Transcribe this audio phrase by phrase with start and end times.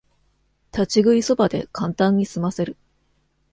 [0.73, 2.75] 立ち食いそばでカンタンにすませる